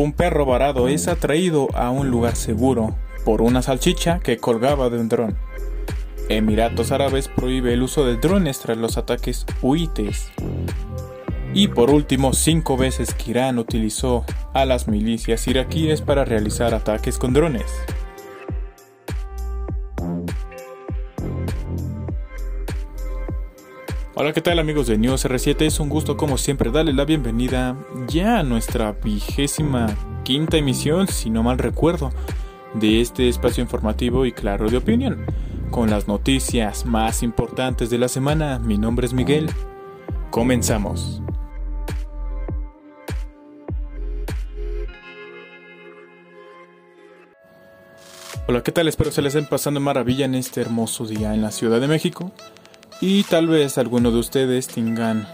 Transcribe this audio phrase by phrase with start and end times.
[0.00, 4.98] un perro varado es atraído a un lugar seguro por una salchicha que colgaba de
[4.98, 5.36] un dron.
[6.28, 10.30] Emiratos Árabes prohíbe el uso de drones tras los ataques huites.
[11.54, 17.16] Y por último, cinco veces que Irán utilizó a las milicias iraquíes para realizar ataques
[17.16, 17.72] con drones.
[24.18, 25.66] Hola, ¿qué tal amigos de News R7?
[25.66, 27.76] Es un gusto como siempre darles la bienvenida
[28.08, 29.94] ya a nuestra vigésima
[30.24, 32.10] quinta emisión, si no mal recuerdo,
[32.72, 35.26] de este espacio informativo y claro de opinión.
[35.70, 39.50] Con las noticias más importantes de la semana, mi nombre es Miguel.
[40.30, 41.20] Comenzamos.
[48.48, 48.88] Hola, ¿qué tal?
[48.88, 52.32] Espero se les estén pasando maravilla en este hermoso día en la Ciudad de México.
[53.00, 55.28] Y tal vez alguno de ustedes tengan,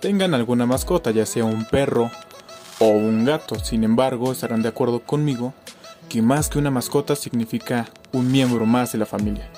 [0.00, 2.10] tengan alguna mascota, ya sea un perro
[2.78, 3.58] o un gato.
[3.62, 5.52] Sin embargo, estarán de acuerdo conmigo
[6.08, 9.50] que más que una mascota significa un miembro más de la familia.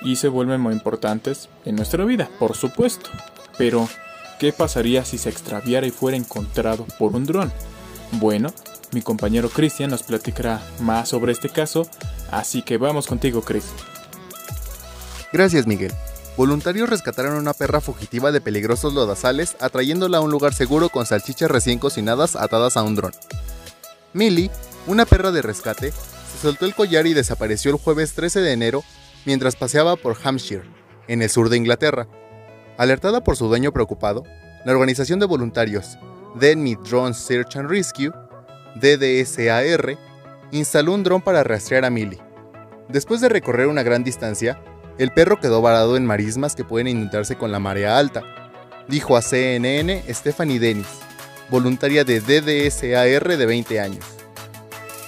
[0.00, 3.10] Y se vuelven muy importantes en nuestra vida, por supuesto.
[3.58, 3.88] Pero,
[4.38, 7.52] ¿qué pasaría si se extraviara y fuera encontrado por un dron?
[8.12, 8.52] Bueno,
[8.92, 11.86] mi compañero Cristian nos platicará más sobre este caso,
[12.30, 13.66] así que vamos contigo, Chris.
[15.32, 15.92] Gracias, Miguel.
[16.36, 21.06] Voluntarios rescataron a una perra fugitiva de peligrosos lodazales, atrayéndola a un lugar seguro con
[21.06, 23.12] salchichas recién cocinadas atadas a un dron.
[24.12, 24.50] Millie,
[24.88, 28.82] una perra de rescate, se soltó el collar y desapareció el jueves 13 de enero
[29.24, 30.64] mientras paseaba por Hampshire,
[31.06, 32.08] en el sur de Inglaterra.
[32.78, 34.24] Alertada por su dueño preocupado,
[34.64, 35.98] la organización de voluntarios
[36.34, 38.10] Denny Drone Search and Rescue,
[38.74, 39.96] DDSAR,
[40.50, 42.20] instaló un dron para rastrear a Millie.
[42.88, 44.60] Después de recorrer una gran distancia,
[44.98, 48.22] el perro quedó varado en marismas que pueden inundarse con la marea alta,
[48.88, 50.86] dijo a CNN Stephanie Dennis,
[51.50, 54.04] voluntaria de DDSAR de 20 años.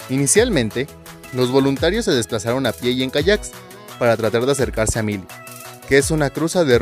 [0.09, 0.87] Inicialmente,
[1.33, 3.51] los voluntarios se desplazaron a pie y en kayaks
[3.99, 5.27] para tratar de acercarse a Millie,
[5.87, 6.81] que es una cruza de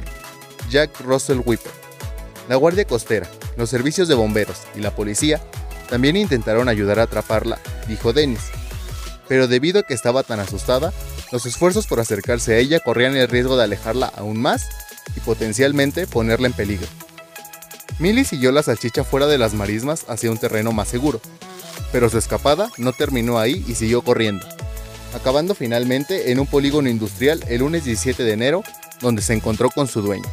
[0.70, 1.72] Jack Russell Whipper.
[2.50, 3.28] La Guardia Costera,
[3.58, 5.42] los servicios de bomberos y la policía
[5.90, 8.52] también intentaron ayudar a atraparla, dijo Dennis.
[9.28, 10.94] Pero debido a que estaba tan asustada,
[11.35, 14.69] los esfuerzos por acercarse a ella corrían el riesgo de alejarla aún más
[15.18, 16.88] y potencialmente ponerla en peligro.
[18.00, 21.19] Millie siguió la salchicha fuera de las marismas hacia un terreno más seguro,
[21.91, 24.47] pero su escapada no terminó ahí y siguió corriendo,
[25.13, 28.63] acabando finalmente en un polígono industrial el lunes 17 de enero,
[29.02, 30.29] donde se encontró con su dueño.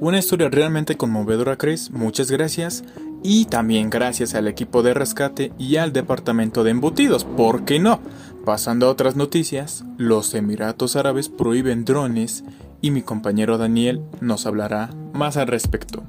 [0.00, 1.90] Una historia realmente conmovedora, Chris.
[1.90, 2.82] Muchas gracias.
[3.26, 7.24] Y también gracias al equipo de rescate y al departamento de embutidos.
[7.24, 8.00] ¿Por qué no?
[8.44, 12.44] Pasando a otras noticias, los Emiratos Árabes prohíben drones
[12.82, 16.02] y mi compañero Daniel nos hablará más al respecto.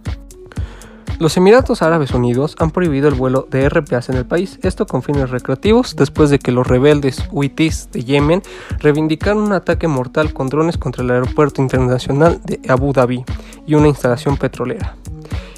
[1.17, 5.01] Los Emiratos Árabes Unidos han prohibido el vuelo de RPAs en el país, esto con
[5.01, 8.43] fines recreativos, después de que los rebeldes huitis de Yemen
[8.79, 13.23] reivindicaron un ataque mortal con drones contra el aeropuerto internacional de Abu Dhabi
[13.65, 14.97] y una instalación petrolera.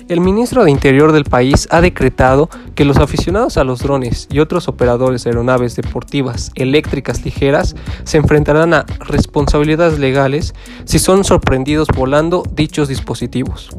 [0.10, 4.40] El ministro de Interior del país ha decretado que los aficionados a los drones y
[4.40, 7.76] otros operadores de aeronaves deportivas eléctricas ligeras
[8.06, 13.70] se enfrentarán a responsabilidades legales si son sorprendidos volando dichos dispositivos.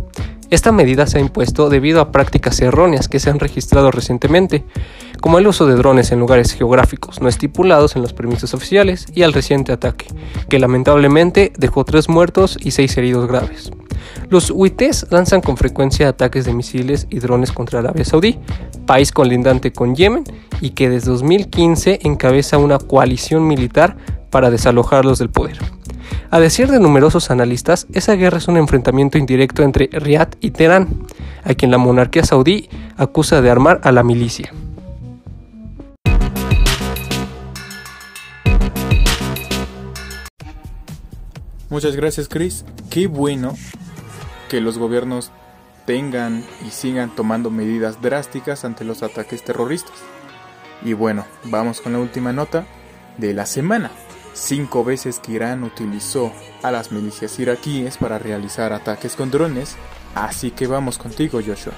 [0.50, 4.64] Esta medida se ha impuesto debido a prácticas erróneas que se han registrado recientemente,
[5.20, 9.24] como el uso de drones en lugares geográficos no estipulados en los permisos oficiales y
[9.24, 10.06] al reciente ataque,
[10.48, 13.70] que lamentablemente dejó tres muertos y seis heridos graves.
[14.30, 18.38] Los huités lanzan con frecuencia ataques de misiles y drones contra Arabia Saudí,
[18.86, 20.24] país colindante con Yemen
[20.62, 23.96] y que desde 2015 encabeza una coalición militar
[24.30, 25.58] para desalojarlos del poder.
[26.30, 31.06] A decir de numerosos analistas, esa guerra es un enfrentamiento indirecto entre Riad y Teherán,
[31.42, 34.52] a quien la monarquía saudí acusa de armar a la milicia.
[41.70, 42.66] Muchas gracias Chris.
[42.90, 43.54] Qué bueno
[44.50, 45.32] que los gobiernos
[45.86, 49.96] tengan y sigan tomando medidas drásticas ante los ataques terroristas.
[50.84, 52.66] Y bueno, vamos con la última nota
[53.16, 53.90] de la semana.
[54.40, 56.32] Cinco veces que Irán utilizó
[56.62, 59.74] a las milicias iraquíes para realizar ataques con drones,
[60.14, 61.72] así que vamos contigo Joshua.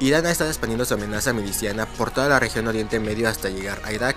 [0.00, 3.80] Irán ha estado expandiendo su amenaza miliciana por toda la región Oriente Medio hasta llegar
[3.84, 4.16] a Irak.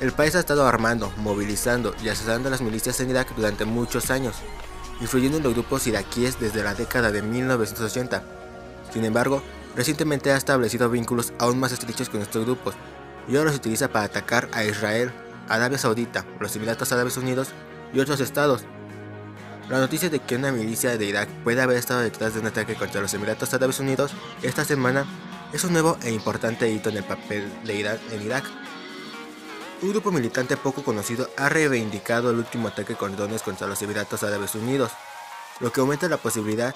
[0.00, 4.10] El país ha estado armando, movilizando y asesorando a las milicias en Irak durante muchos
[4.10, 4.36] años,
[5.00, 8.22] influyendo en los grupos iraquíes desde la década de 1980.
[8.92, 9.42] Sin embargo,
[9.74, 12.74] recientemente ha establecido vínculos aún más estrechos con estos grupos
[13.26, 15.12] y ahora los utiliza para atacar a Israel,
[15.48, 17.48] Arabia Saudita, los Emiratos Árabes Unidos
[17.92, 18.64] y otros estados.
[19.68, 22.74] La noticia de que una milicia de Irak puede haber estado detrás de un ataque
[22.74, 24.12] contra los Emiratos Árabes Unidos
[24.42, 25.04] esta semana
[25.52, 28.44] es un nuevo e importante hito en el papel de Irán en Irak.
[29.80, 34.22] Un grupo militante poco conocido ha reivindicado el último ataque con drones contra los Emiratos
[34.22, 34.90] Árabes Unidos,
[35.60, 36.74] lo que aumenta la posibilidad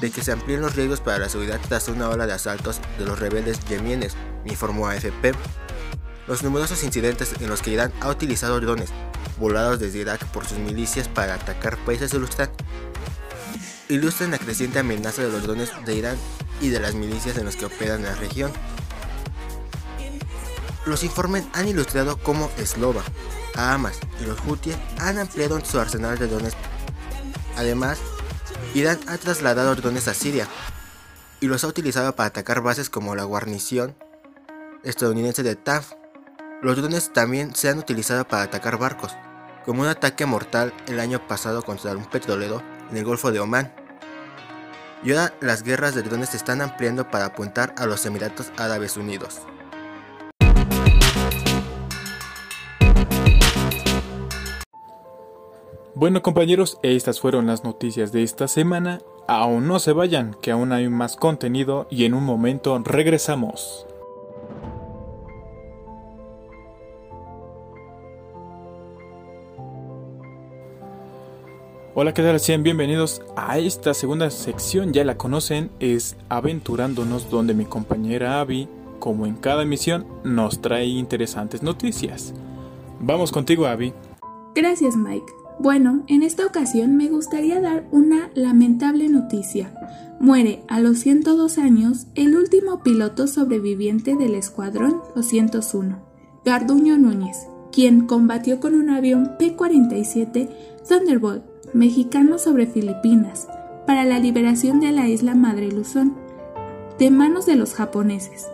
[0.00, 3.04] de que se amplíen los riesgos para la seguridad tras una ola de asaltos de
[3.04, 5.32] los rebeldes yemenes, informó AFP.
[6.26, 8.90] Los numerosos incidentes en los que Irán ha utilizado drones
[9.38, 12.50] volados desde Irak por sus milicias para atacar países ilustran,
[13.88, 16.16] ilustran la creciente amenaza de los drones de Irán
[16.60, 18.52] y de las milicias en los que operan en la región.
[20.86, 23.02] Los informes han ilustrado cómo Eslova,
[23.54, 26.54] Hamas y los Houthi han ampliado su arsenal de drones.
[27.56, 27.98] Además,
[28.74, 30.48] Irán ha trasladado drones a Siria
[31.40, 33.96] y los ha utilizado para atacar bases como la guarnición
[34.84, 35.92] estadounidense de Taf.
[36.62, 39.16] Los drones también se han utilizado para atacar barcos,
[39.66, 43.74] como un ataque mortal el año pasado contra un petrolero en el Golfo de Omán.
[45.02, 48.96] Y ahora las guerras de drones se están ampliando para apuntar a los Emiratos Árabes
[48.96, 49.40] Unidos.
[55.96, 59.00] Bueno compañeros, estas fueron las noticias de esta semana.
[59.26, 63.88] Aún no se vayan, que aún hay más contenido y en un momento regresamos.
[71.94, 72.40] Hola, ¿qué tal?
[72.40, 78.66] Sean bienvenidos a esta segunda sección, ya la conocen, es Aventurándonos, donde mi compañera Abby,
[78.98, 82.32] como en cada emisión, nos trae interesantes noticias.
[82.98, 83.92] Vamos contigo, Abby.
[84.54, 85.30] Gracias, Mike.
[85.58, 89.70] Bueno, en esta ocasión me gustaría dar una lamentable noticia.
[90.18, 95.98] Muere a los 102 años el último piloto sobreviviente del Escuadrón 201,
[96.42, 97.36] Garduño Núñez,
[97.70, 100.48] quien combatió con un avión P-47
[100.88, 103.48] Thunderbolt mexicano sobre Filipinas
[103.86, 106.22] para la liberación de la isla Madre Luzón
[106.98, 108.48] de manos de los japoneses.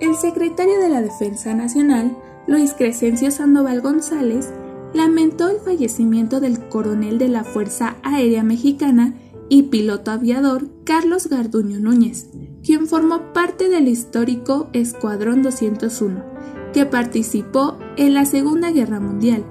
[0.00, 2.16] El secretario de la Defensa Nacional,
[2.46, 4.50] Luis Crescencio Sandoval González,
[4.92, 9.14] lamentó el fallecimiento del coronel de la Fuerza Aérea Mexicana
[9.48, 12.30] y piloto aviador Carlos Garduño Núñez,
[12.62, 16.24] quien formó parte del histórico Escuadrón 201,
[16.72, 19.44] que participó en la Segunda Guerra Mundial.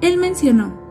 [0.00, 0.81] Él mencionó,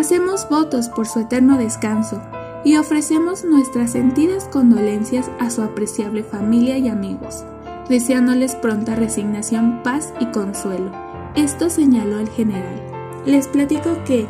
[0.00, 2.22] Hacemos votos por su eterno descanso
[2.64, 7.44] y ofrecemos nuestras sentidas condolencias a su apreciable familia y amigos,
[7.86, 10.90] deseándoles pronta resignación, paz y consuelo
[11.36, 12.80] esto señaló el general.
[13.26, 14.26] Les platico que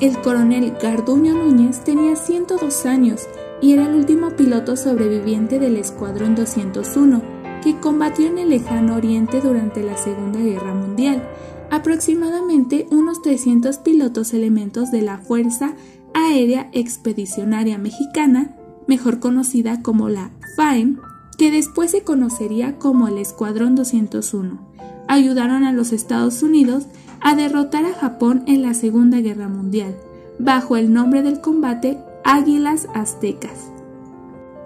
[0.00, 3.26] el coronel Garduño Núñez tenía 102 años
[3.60, 7.22] y era el último piloto sobreviviente del Escuadrón 201
[7.62, 11.28] que combatió en el lejano oriente durante la Segunda Guerra Mundial.
[11.70, 15.74] Aproximadamente unos 300 pilotos elementos de la Fuerza
[16.14, 18.56] Aérea Expedicionaria Mexicana,
[18.86, 20.98] mejor conocida como la FAEM,
[21.36, 24.68] que después se conocería como el Escuadrón 201
[25.08, 26.86] ayudaron a los Estados Unidos
[27.20, 29.96] a derrotar a Japón en la Segunda Guerra Mundial,
[30.38, 33.72] bajo el nombre del combate Águilas Aztecas.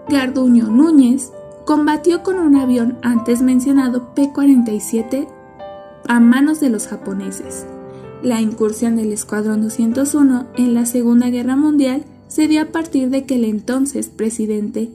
[0.08, 1.32] Garduño Núñez
[1.64, 5.28] combatió con un avión antes mencionado P-47
[6.08, 7.66] a manos de los japoneses.
[8.22, 13.24] La incursión del Escuadrón 201 en la Segunda Guerra Mundial se dio a partir de
[13.24, 14.90] que el entonces presidente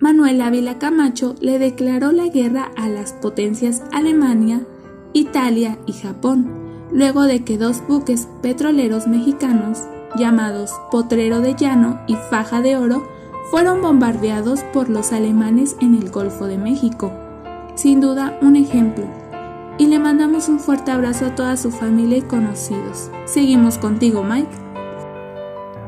[0.00, 4.64] Manuel Ávila Camacho le declaró la guerra a las potencias Alemania,
[5.12, 6.48] Italia y Japón,
[6.92, 9.80] luego de que dos buques petroleros mexicanos,
[10.16, 13.08] llamados Potrero de Llano y Faja de Oro,
[13.50, 17.10] fueron bombardeados por los alemanes en el Golfo de México.
[17.74, 19.17] Sin duda, un ejemplo.
[19.78, 23.12] Y le mandamos un fuerte abrazo a toda su familia y conocidos.
[23.26, 24.50] Seguimos contigo, Mike.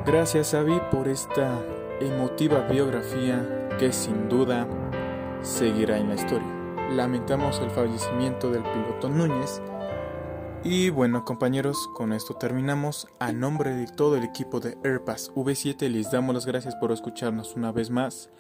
[0.06, 1.60] Gracias, Abby, por esta
[2.00, 4.68] emotiva biografía que sin duda
[5.42, 6.46] seguirá en la historia.
[6.92, 9.60] Lamentamos el fallecimiento del piloto Núñez.
[10.62, 13.08] Y bueno compañeros, con esto terminamos.
[13.18, 17.56] A nombre de todo el equipo de Airpass V7 les damos las gracias por escucharnos
[17.56, 18.30] una vez más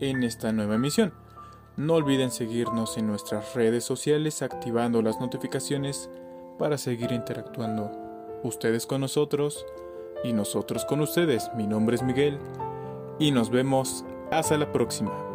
[0.00, 1.12] en esta nueva emisión.
[1.78, 6.10] No olviden seguirnos en nuestras redes sociales activando las notificaciones
[6.58, 7.92] para seguir interactuando
[8.42, 9.64] ustedes con nosotros
[10.24, 11.48] y nosotros con ustedes.
[11.54, 12.36] Mi nombre es Miguel
[13.20, 15.27] y nos vemos hasta la próxima.